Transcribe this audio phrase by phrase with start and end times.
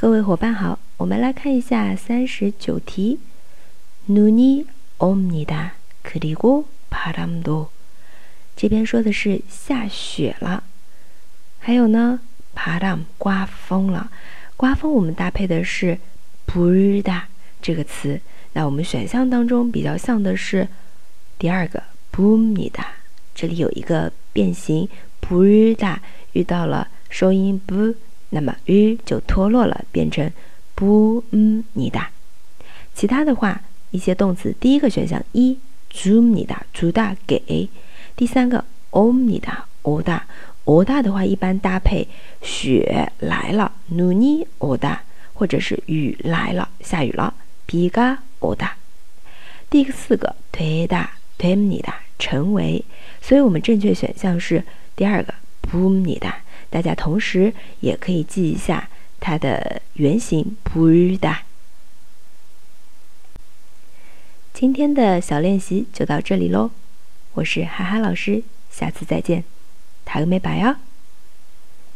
[0.00, 3.18] 各位伙伴好，我们来看一下三十九题。
[4.08, 5.70] 눈이옵니다
[6.02, 7.68] 可리고바람 도。
[8.54, 10.64] 这边说的是下雪了。
[11.58, 12.20] 还有呢，
[12.54, 14.10] 바람刮风了。
[14.56, 15.98] 刮风我们搭配的是
[16.46, 17.22] 불다
[17.60, 18.20] 这个词。
[18.52, 20.68] 那我们选项当中比较像的是
[21.38, 22.84] 第二个붑니 다。
[23.34, 24.88] 这里有一个变形，
[25.20, 25.98] 불다
[26.32, 27.96] 遇到了收音 b。
[28.31, 30.31] 那么 u 就脱落了，变成
[30.73, 32.09] 不嗯你哒。
[32.93, 35.57] 其他的话，一些动词，第一个选项一
[35.93, 37.69] zoom 你哒，主大给；
[38.15, 40.25] 第三个 om 你哒，哦大，
[40.63, 42.07] 哦大的话一般搭配
[42.41, 45.03] 雪来了，努尼哦大，
[45.33, 47.33] 或者是雨来了，下雨了，
[47.65, 48.75] 比嘎哦大。
[49.69, 52.83] 第四个推大推你哒，成为，
[53.21, 54.63] 所以我们正确选项是
[54.95, 56.40] 第二个不你哒。
[56.71, 58.89] 大家同时也可以记一下
[59.19, 61.43] 它的原型 b r u d a。
[64.53, 66.71] 今天的小练习就到这里喽，
[67.33, 69.43] 我是哈哈老师，下次再见，
[70.05, 70.77] 塔个美白哟。